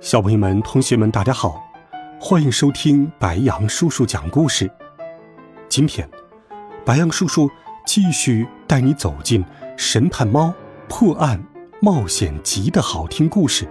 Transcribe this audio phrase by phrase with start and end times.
[0.00, 1.62] 小朋友们、同学们，大家好，
[2.18, 4.68] 欢迎收听白羊叔叔讲故事。
[5.68, 6.08] 今天，
[6.86, 7.50] 白羊叔叔
[7.84, 9.44] 继续带你走进
[9.76, 10.54] 《神探猫
[10.88, 11.38] 破案
[11.82, 13.68] 冒险集》的好听故事。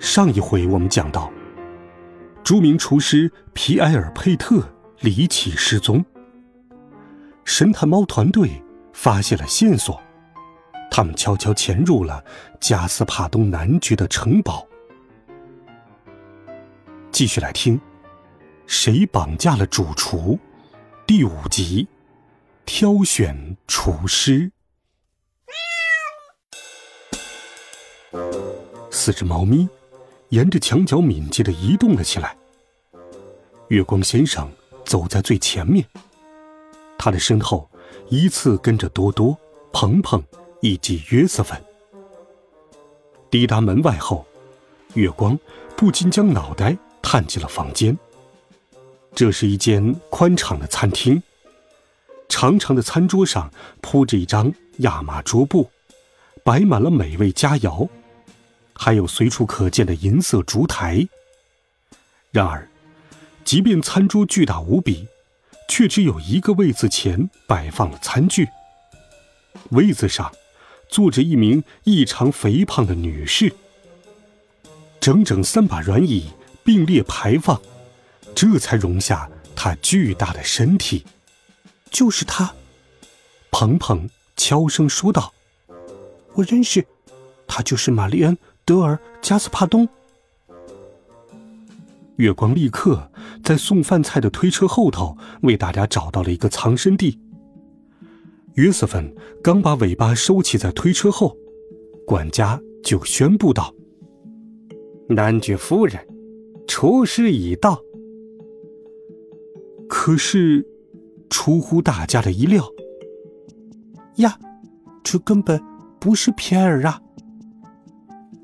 [0.00, 1.30] 上一回我们讲到，
[2.42, 4.66] 著名厨师皮埃尔·佩特
[5.00, 6.02] 离奇失踪。
[7.44, 8.62] 神探猫团队
[8.94, 10.00] 发现了线索，
[10.90, 12.24] 他们悄悄潜入了
[12.58, 14.66] 加斯帕东南爵的城堡。
[17.14, 17.78] 继续来听，
[18.66, 20.18] 《谁绑架了主厨》
[21.06, 21.86] 第五集，
[22.66, 24.50] 挑选厨师。
[28.90, 29.68] 四只猫咪
[30.30, 32.36] 沿着墙角敏捷的移动了起来。
[33.68, 34.50] 月光先生
[34.84, 35.86] 走在最前面，
[36.98, 37.70] 他的身后
[38.08, 39.38] 依次跟着多多、
[39.72, 40.20] 鹏鹏
[40.60, 41.56] 以及约瑟芬。
[43.30, 44.26] 抵达门外后，
[44.94, 45.38] 月光
[45.76, 46.76] 不禁将脑袋。
[47.04, 47.96] 探进了房间。
[49.14, 51.22] 这是一间宽敞的餐厅，
[52.28, 55.70] 长长的餐桌上铺着一张亚麻桌布，
[56.42, 57.88] 摆满了美味佳肴，
[58.72, 61.06] 还有随处可见的银色烛台。
[62.32, 62.68] 然而，
[63.44, 65.06] 即便餐桌巨大无比，
[65.68, 68.48] 却只有一个位子前摆放了餐具。
[69.70, 70.34] 位子上
[70.88, 73.54] 坐着一名异常肥胖的女士。
[74.98, 76.32] 整整三把软椅。
[76.64, 77.60] 并列排放，
[78.34, 81.04] 这才容下他巨大的身体。
[81.90, 82.52] 就是他，
[83.50, 85.32] 鹏鹏悄声说道
[86.34, 86.84] ：“我认识，
[87.46, 89.86] 他就是玛丽安·德尔·加斯帕东。”
[92.16, 93.10] 月光立刻
[93.42, 97.20] 在送饭菜的推车后头为大家找到了一个藏身地。
[98.54, 101.36] 约瑟芬刚把尾巴收起在推车后，
[102.06, 103.74] 管家就宣布道
[105.10, 106.06] ：“男爵夫人。”
[106.86, 107.82] 厨师已到，
[109.88, 110.62] 可是
[111.30, 112.62] 出乎大家的意料。
[114.16, 114.38] 呀，
[115.02, 115.58] 这根本
[115.98, 117.00] 不是皮埃尔啊！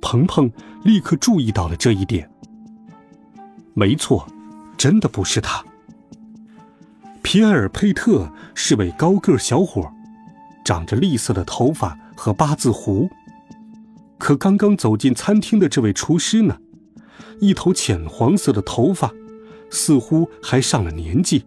[0.00, 0.50] 鹏鹏
[0.84, 2.30] 立刻注意到了这一点。
[3.74, 4.26] 没错，
[4.78, 5.62] 真的不是他。
[7.20, 9.86] 皮埃尔·佩特是位高个小伙，
[10.64, 13.06] 长着栗色的头发和八字胡。
[14.16, 16.56] 可刚刚走进餐厅的这位厨师呢？
[17.38, 19.12] 一头浅黄色的头发，
[19.70, 21.44] 似乎还上了年纪。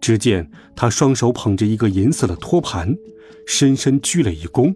[0.00, 2.94] 只见他双手捧着一个银色的托盘，
[3.46, 4.74] 深深鞠了一躬，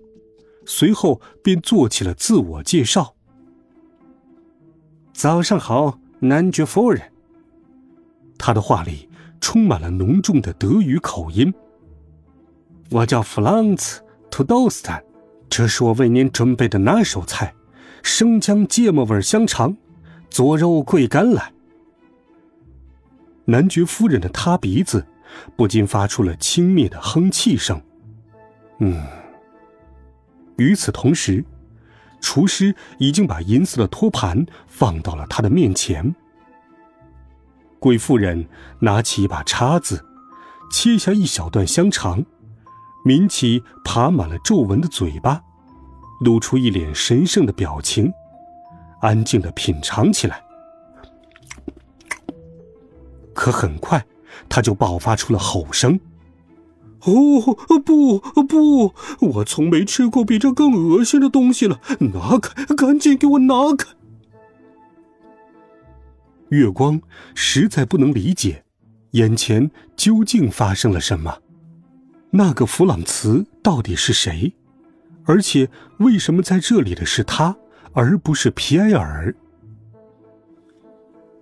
[0.64, 3.14] 随后便做起了自我介绍
[5.12, 7.12] ：“早上好，男爵夫人。”
[8.38, 9.08] 他的话里
[9.40, 11.52] 充满了浓重的德语口音。
[12.90, 14.00] “我叫弗朗茨·
[14.30, 15.04] 土豆斯坦，
[15.50, 17.54] 这是我为您准备的拿手菜——
[18.02, 19.76] 生姜芥末味香肠。”
[20.30, 21.52] 左肉桂甘蓝。
[23.46, 25.06] 男爵夫人的塌鼻子
[25.56, 27.80] 不禁发出了轻蔑的哼气声。
[28.80, 29.02] 嗯。
[30.56, 31.42] 与此同时，
[32.20, 36.14] 厨师已经把银色的托盘放到了他的面前。
[37.78, 38.46] 贵妇人
[38.80, 40.04] 拿起一把叉子，
[40.70, 42.22] 切下一小段香肠，
[43.04, 45.42] 抿起爬满了皱纹的嘴巴，
[46.20, 48.12] 露出一脸神圣的表情。
[49.00, 50.42] 安静的品尝起来，
[53.32, 54.04] 可很快，
[54.48, 56.00] 他就爆发出了吼声
[57.06, 58.92] ：“哦，不，不！
[59.20, 61.80] 我从没吃过比这更恶心的东西了！
[62.00, 63.86] 拿开，赶紧给我拿开！”
[66.50, 67.00] 月光
[67.36, 68.64] 实在不能理解，
[69.12, 71.38] 眼前究竟发生了什么？
[72.30, 74.52] 那个弗朗茨到底是谁？
[75.28, 77.54] 而且，为什么在这里的是他？
[77.92, 79.34] 而不是皮埃尔。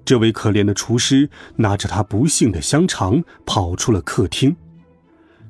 [0.04, 4.56] 这位可怜的厨师拿着他不幸的香肠跑出了客厅，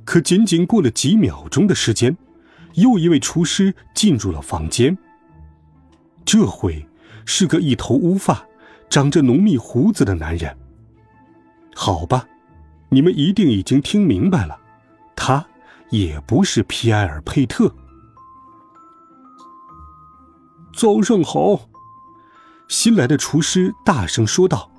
[0.04, 2.14] 可仅仅过了几秒钟的时间，
[2.74, 4.96] 又一位厨师进入了房间。
[6.24, 6.86] 这回
[7.24, 8.46] 是个一头乌发、
[8.90, 10.54] 长着浓密胡子的男人。
[11.74, 12.28] 好吧，
[12.90, 14.58] 你们一定已经听明白了，
[15.14, 15.46] 他
[15.88, 17.74] 也不是皮埃尔·佩特。
[20.76, 21.70] 早上好，
[22.68, 24.70] 新来的厨师大声说道：“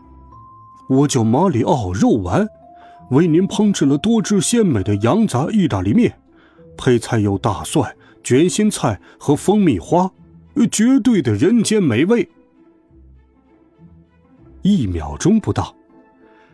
[0.88, 2.48] 我叫马里奥肉丸，
[3.10, 6.20] 为您烹制了多汁鲜美的羊杂意大利面，
[6.78, 10.12] 配菜有大蒜、卷心菜和蜂蜜花，
[10.72, 12.30] 绝对的人间美味。”
[14.62, 15.76] 一秒钟不到，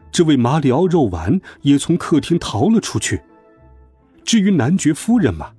[0.10, 3.22] 这位马里奥肉丸也从客厅逃了出去。
[4.24, 5.52] 至于男爵夫人嘛，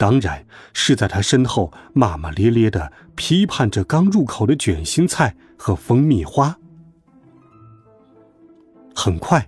[0.00, 6.56] 当然是在他身后骂骂咧咧的批判着刚入口的卷心菜和蜂蜜花。
[8.94, 9.46] 很快，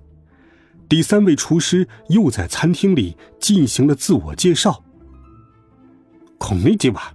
[0.91, 4.85] 第三位厨师又在餐厅里进行了自我介绍。
[6.37, 7.15] 孔尼基瓦，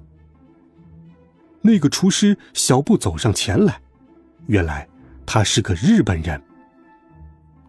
[1.61, 3.79] 那个厨师小步走上前来，
[4.47, 4.89] 原来。
[5.29, 6.41] 他是个日本人。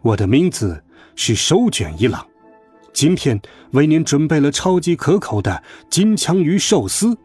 [0.01, 0.85] 我的名字
[1.17, 2.25] 是手卷一郎，
[2.99, 3.41] 今天
[3.75, 7.17] 为您准备了超级可口的金枪鱼寿司。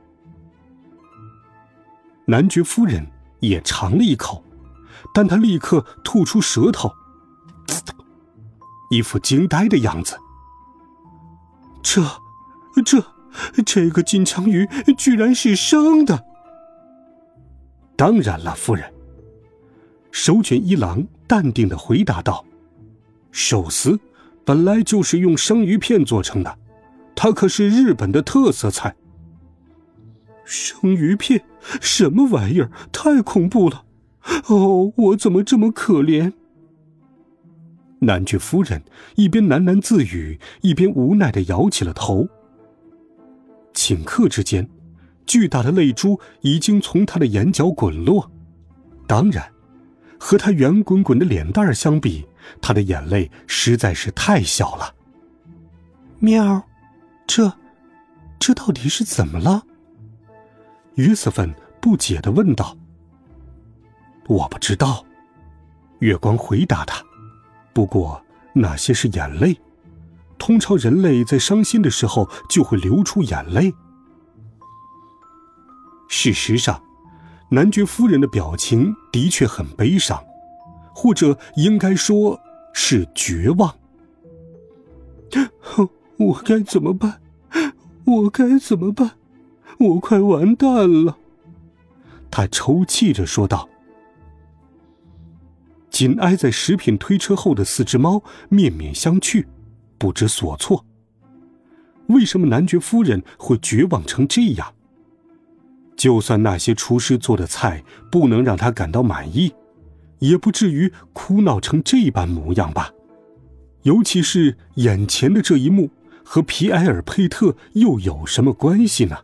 [2.25, 3.04] 男爵夫人
[3.40, 4.44] 也尝了一口，
[5.16, 6.94] 但他立刻吐出舌头，
[8.92, 10.16] 一副惊呆的样子。
[11.81, 12.04] 这、
[12.86, 13.04] 这、
[13.66, 16.24] 这个金枪鱼居然是生的！
[17.96, 18.94] 当然了，夫人。
[20.12, 22.46] 手卷一郎淡定的回答道
[23.34, 24.00] ：“寿司
[24.45, 26.57] 本来就是用生鱼片做成的，
[27.16, 28.95] 它可是日本的特色菜。
[30.44, 31.44] 生鱼片
[31.80, 32.69] 什么玩意儿？
[32.92, 33.86] 太恐怖了！
[34.48, 36.34] 哦，我怎么这么可怜？”
[38.00, 38.84] 男爵夫人
[39.16, 42.28] 一边喃喃自语，一边无奈的摇起了头。
[43.74, 44.69] 顷刻之间，
[45.25, 48.30] 巨大的泪珠已经从他的眼角滚落。
[49.07, 49.50] 当然。
[50.25, 52.25] 和他圆滚滚的脸蛋相比，
[52.62, 54.95] 他的眼泪实在是太小了。
[56.19, 56.63] 喵，
[57.28, 57.51] 这，
[58.40, 59.63] 这到底是怎么了？
[60.95, 62.78] 约瑟芬不解的问道。
[64.28, 65.06] 我不知道，
[66.00, 67.04] 月光回答他。
[67.74, 68.24] 不过
[68.54, 69.60] 那些是眼泪，
[70.38, 73.74] 通常人类在伤心的时候就会流出眼泪。
[76.07, 76.81] 事实上。
[77.50, 80.19] 男爵夫人的表情的确很悲伤，
[80.94, 82.40] 或者应该说
[82.74, 83.75] 是绝望。
[86.18, 87.22] 我该怎么办？
[88.06, 89.12] 我该怎么办？
[89.80, 91.18] 我快完蛋了！
[92.30, 93.68] 他抽泣着说道。
[95.90, 99.46] 紧挨在食品推车后的四只猫面面相觑，
[99.98, 100.86] 不知所措。
[102.07, 104.74] 为什么男爵夫人会绝望成这样？
[105.96, 109.54] 就算那些厨师做的菜不能让他感到满意，
[110.19, 112.92] 也不至于哭闹成这般模样吧？
[113.83, 115.89] 尤其是眼前的这一幕
[116.24, 119.18] 和皮埃尔·佩特又有什么关系呢？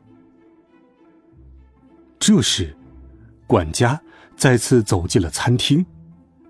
[2.19, 2.75] 这时，
[3.47, 4.01] 管家
[4.35, 5.85] 再次走进了餐厅，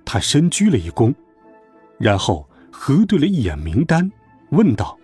[0.03, 1.13] 他深鞠了一躬，
[1.99, 4.11] 然后核对了一眼名单，
[4.49, 4.97] 问道：“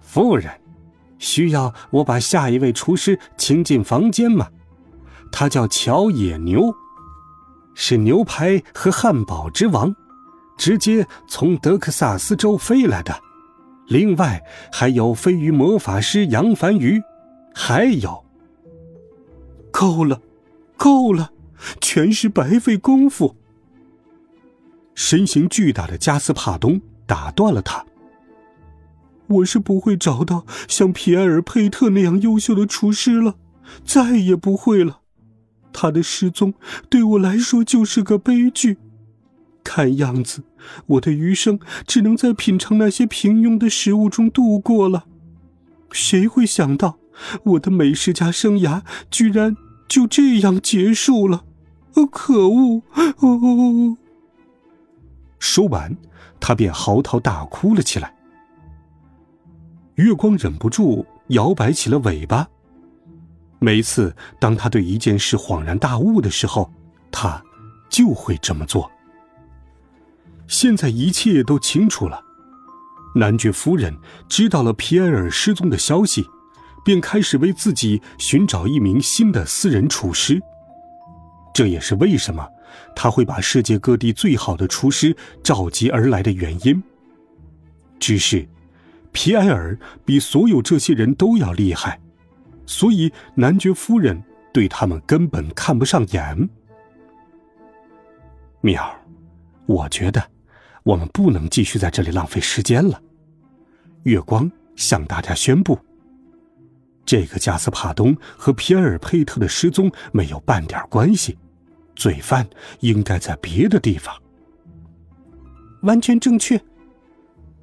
[0.00, 0.50] 夫人。”
[1.18, 4.48] 需要我把下一位厨师请进房间吗？
[5.32, 6.74] 他叫乔野牛，
[7.74, 9.94] 是牛排和汉堡之王，
[10.56, 13.14] 直接从德克萨斯州飞来的。
[13.88, 14.42] 另外
[14.72, 17.02] 还有飞鱼魔法师杨凡鱼，
[17.54, 18.24] 还有……
[19.70, 20.20] 够了，
[20.76, 21.32] 够了，
[21.80, 23.36] 全是白费功夫。
[24.94, 27.84] 身形巨大的加斯帕东打断了他。
[29.26, 33.34] 我是不会找到像皮埃尔·佩特那样优秀的厨师了，
[33.84, 35.00] 再也不会了。
[35.74, 36.54] 他的失踪
[36.88, 38.78] 对我来说就是个悲剧。
[39.62, 40.44] 看样子，
[40.86, 45.04] 我的余生只能在品尝那些平庸的食物中度过了。
[45.90, 46.98] 谁会想到，
[47.44, 49.56] 我的美食家生涯居然
[49.88, 51.44] 就这样结束了？
[52.10, 52.82] 可恶！
[55.38, 55.96] 说完，
[56.40, 58.14] 他便嚎啕大哭了起来。
[59.94, 62.48] 月光忍不住摇摆起了尾巴。
[63.64, 66.70] 每一次当他对一件事恍然大悟的时候，
[67.10, 67.42] 他
[67.88, 68.90] 就会这么做。
[70.46, 72.22] 现在一切都清楚了。
[73.16, 73.96] 男爵夫人
[74.28, 76.26] 知道了皮埃尔失踪的消息，
[76.84, 80.38] 便开始为自己寻找一名新的私人厨师。
[81.54, 82.46] 这也是为什么
[82.94, 86.82] 他会把世界各地最好的厨师召集而来的原因。
[87.98, 88.46] 只是。
[89.12, 92.00] 皮埃尔比所有这些人都要厉害，
[92.66, 96.48] 所以男爵夫人对他们根本看不上眼。
[98.60, 98.96] 米儿，
[99.66, 100.22] 我觉得
[100.82, 103.00] 我们不能继续在这里浪费时间了。
[104.04, 105.78] 月光向大家宣布：
[107.04, 111.36] 这个加斯帕东和皮埃尔佩特的失踪没有半点关系，
[111.94, 112.46] 罪犯
[112.80, 114.14] 应该在别的地方。
[115.82, 116.58] 完全正确，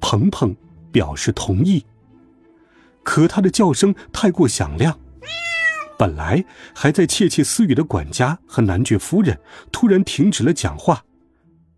[0.00, 0.54] 鹏鹏
[0.92, 1.84] 表示同意。
[3.02, 4.98] 可他的叫声太过响亮，
[5.98, 6.44] 本来
[6.74, 9.38] 还在窃窃私语的管家和男爵夫人
[9.70, 11.04] 突然停止了讲话，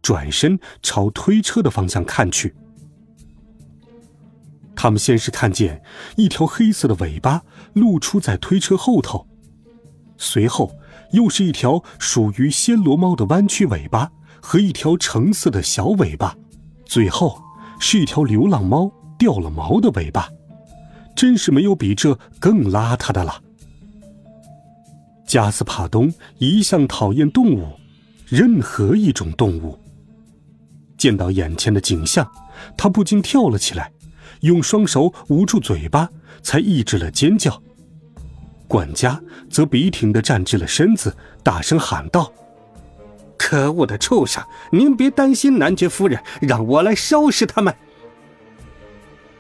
[0.02, 2.54] 转身朝推车的方向看去。
[4.76, 5.83] 他们先是看见
[6.16, 9.26] 一条黑色的尾巴露出在推车后头，
[10.19, 10.76] 随后
[11.12, 14.11] 又是一条属于暹罗猫的弯曲尾巴
[14.43, 16.37] 和一条橙色的小尾巴，
[16.85, 17.43] 最后
[17.78, 20.28] 是一条流浪猫掉了毛的尾巴，
[21.25, 23.40] 真是没有比这更邋遢的了。
[25.26, 27.66] 加斯帕东一向讨厌动物，
[28.28, 29.81] 任何一种动物。
[30.99, 32.31] 见到眼前的景象，
[32.76, 33.90] 他不禁跳了起来。
[34.40, 36.11] 用双手捂住嘴巴，
[36.43, 37.59] 才抑制了尖叫。
[38.69, 42.31] 管家则笔挺地站直了身子，大声喊道
[43.38, 44.45] ：“可恶的畜生！
[44.71, 47.75] 您别担心，男爵夫人，让我来收拾他们。”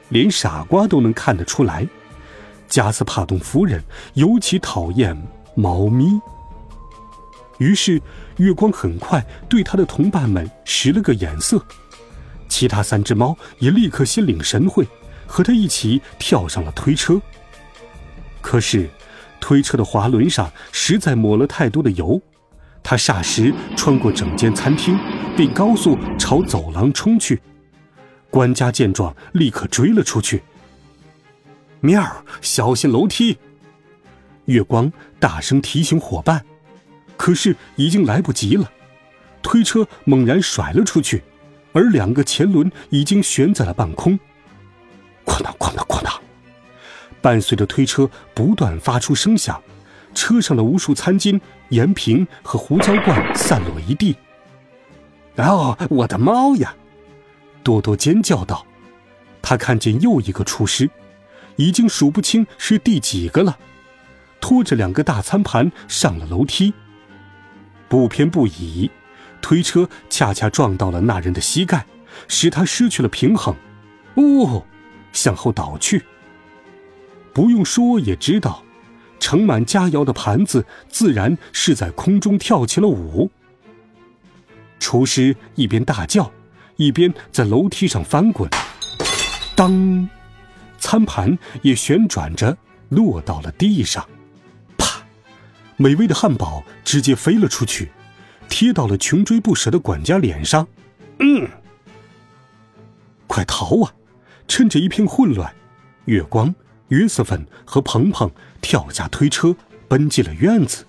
[0.08, 1.86] 连傻瓜都能看得出来，
[2.68, 3.82] 加斯帕东夫人
[4.14, 5.16] 尤其讨厌
[5.54, 6.20] 猫咪。
[7.58, 8.00] 于是，
[8.38, 11.64] 月光很快对他的同伴们使了个眼色。
[12.48, 14.86] 其他三只猫也立刻心领神会，
[15.26, 17.20] 和他一起跳上了推车。
[18.40, 18.88] 可是，
[19.40, 22.20] 推车的滑轮上实在抹了太多的油，
[22.82, 24.98] 他霎时穿过整间餐厅，
[25.36, 27.40] 并高速朝走廊冲去。
[28.34, 30.42] 管家见状，立刻追了出去。
[31.78, 32.04] 喵，
[32.40, 33.38] 小心楼梯！
[34.46, 36.44] 月光大声提醒伙伴，
[37.16, 38.68] 可是已经来不及了，
[39.40, 41.22] 推车猛然甩了出去。
[41.72, 44.18] 而两个前轮已经悬在了半空，
[45.24, 46.12] 哐当哐当哐当，
[47.22, 49.62] 伴随着推车不断发出声响，
[50.12, 54.16] 车上的无数餐巾、盐瓶和胡椒罐散落一地。
[55.36, 56.74] 哦，我的猫呀！
[57.64, 58.64] 多多尖叫道。
[59.42, 60.88] 他看见又一个厨师，
[61.56, 63.58] 已经数不清是第几个了，
[64.40, 66.72] 拖着两个大餐盘上了楼梯。
[67.88, 68.88] 不偏不倚。
[69.42, 71.84] 推车恰恰撞到了那人的膝盖，
[72.28, 73.54] 使他失去了平衡，
[74.14, 74.64] 哦，
[75.12, 76.02] 向后倒去。
[77.34, 78.64] 不用说也知道，
[79.20, 83.30] 盛满佳肴的盘子自然是在空中跳起了舞。
[84.78, 86.32] 厨师一边大叫，
[86.76, 88.48] 一边在楼梯上翻滚，
[89.54, 90.08] 当，
[90.78, 92.56] 餐盘也旋转着
[92.88, 94.06] 落到了地上，
[94.76, 95.02] 啪，
[95.76, 97.90] 美味的汉堡直接飞了出去。
[98.48, 100.68] 贴到了穷追不舍的管家脸上，
[101.18, 101.48] 嗯，
[103.26, 103.92] 快逃啊！
[104.46, 105.52] 趁着一片混乱，
[106.04, 106.54] 月光、
[106.88, 109.56] 约瑟芬和鹏鹏跳下推车，
[109.88, 110.86] 奔进了院子。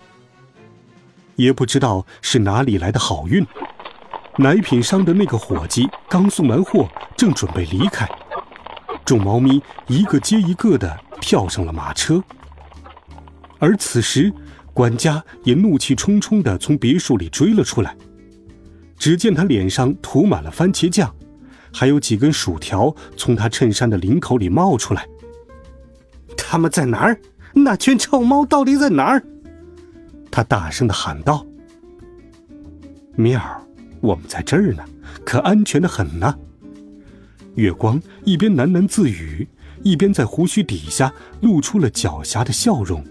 [1.37, 3.43] 也不知道是哪里来的好运，
[4.37, 8.07] 奶品商的那个伙计刚送完货，正准备离开，
[9.05, 12.23] 众猫咪一个接一个的跳上了马车，
[13.59, 14.33] 而此时。
[14.73, 17.95] 管家也怒气冲冲的从别墅里追了出来，
[18.97, 21.09] 只见他脸上涂满了番茄酱，
[21.73, 25.07] 还有几根薯条从他衬衫的领口里冒出来。
[26.35, 27.17] 他们在哪儿？
[27.53, 29.23] 那群臭猫到底在哪儿？
[30.29, 31.47] 他大声的喊道
[33.15, 33.41] ：“喵，
[34.05, 34.85] 我们在这儿呢，
[35.25, 36.37] 可安全的很呢。”
[37.55, 39.47] 月光一边喃喃自语，
[39.81, 43.03] 一边在胡须底下露出了狡黠的笑容。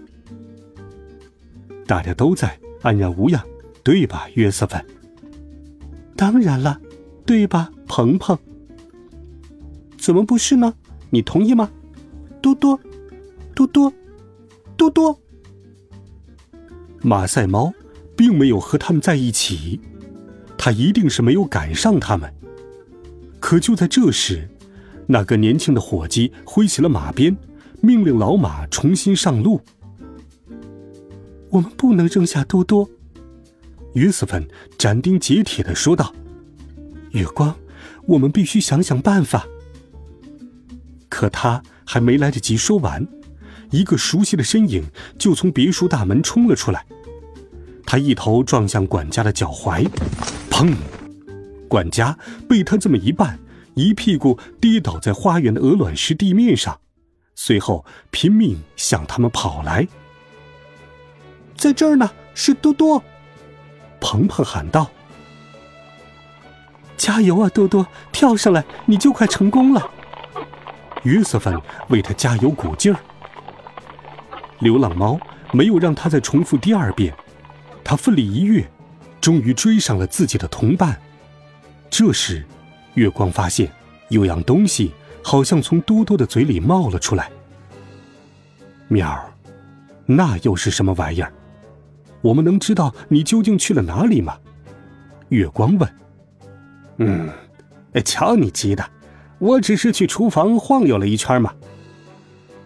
[1.87, 3.43] 大家都在安然无恙，
[3.83, 4.83] 对吧，约瑟芬？
[6.15, 6.79] 当然了，
[7.25, 8.37] 对吧，鹏鹏？
[9.97, 10.73] 怎么不是呢？
[11.09, 11.71] 你同意吗？
[12.41, 12.79] 多多，
[13.55, 13.91] 多多，
[14.77, 15.19] 多多。
[17.01, 17.73] 马赛猫
[18.15, 19.79] 并没有和他们在一起，
[20.65, 22.33] 他一定是没有赶上他们。
[23.39, 24.49] 可就在这时，
[25.05, 27.37] 那个年轻的伙计挥起了马鞭，
[27.81, 29.61] 命令老马重新上路。
[31.51, 32.89] 我们不能扔下多多，
[33.93, 34.43] 约瑟芬
[34.75, 36.11] 斩钉截铁的说道
[37.13, 37.55] ：“月光，
[38.07, 39.45] 我们必须想想办法。”
[41.07, 43.07] 可他还没来得及说完，
[43.69, 44.83] 一个熟悉的身影
[45.19, 46.83] 就从别墅大门冲了出来。
[47.85, 49.87] 他一头撞向管家的脚踝，
[50.55, 50.73] 砰！
[51.67, 53.37] 管家被他这么一绊，
[53.73, 56.79] 一屁股跌倒在花园的鹅卵石地面上，
[57.35, 59.85] 随后拼命向他们跑来。
[61.57, 63.03] 在这儿呢，是多多。
[63.99, 64.89] 鹏鹏喊道
[66.95, 69.91] ：“加油啊，多多，跳上来，你就快成功了。”
[71.03, 71.53] 约瑟芬
[71.89, 72.99] 为他加油鼓劲儿。
[74.59, 75.19] 流浪猫
[75.51, 77.13] 没有让他再重复第二遍，
[77.83, 78.65] 他奋力一跃，
[79.25, 81.01] 终于追上了自己的同伴。
[81.89, 82.45] 这时，
[82.93, 83.71] 月光发现
[84.09, 84.91] 有样东西
[85.23, 87.31] 好像从多多的嘴里冒了出来。
[88.87, 89.19] 喵，
[90.05, 91.33] 那又是什么玩意儿？
[92.21, 94.37] 我们能知道你究竟去了哪里吗？
[95.29, 95.91] 月光问。
[96.97, 97.27] 嗯，
[97.93, 98.87] 哎瞧你急的，
[99.39, 101.51] 我只是去厨房晃悠了一圈嘛。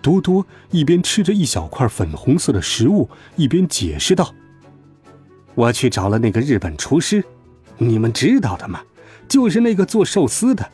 [0.02, 4.36] 多多一边吃着一小块粉红色的食物，一边解释道
[5.60, 7.22] ：“我去找了那个日本厨师，
[7.80, 8.80] 你们知道的吗？
[9.28, 10.66] 就是那个做寿司的。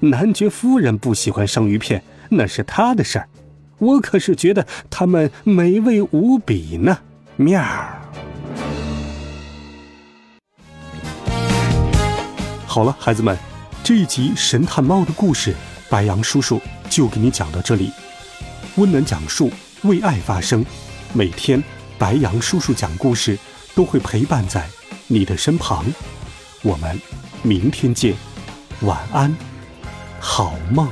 [0.00, 3.28] 男爵夫人不喜欢生鱼片，那是他的事儿。
[3.76, 6.98] 我可是觉得他们美味无比呢。”
[7.36, 7.62] 喵。
[12.66, 13.36] 好了，孩子们，
[13.84, 15.54] 这一集神探猫的故事，
[15.90, 16.58] 白羊叔叔
[16.88, 17.92] 就给你讲到这里。
[18.76, 19.50] 温暖讲述，
[19.82, 20.64] 为爱发声。
[21.12, 21.62] 每天，
[21.98, 23.38] 白羊叔叔讲故事
[23.74, 24.68] 都会陪伴在
[25.06, 25.84] 你的身旁。
[26.62, 27.00] 我们
[27.42, 28.14] 明天见，
[28.82, 29.34] 晚安，
[30.20, 30.88] 好梦。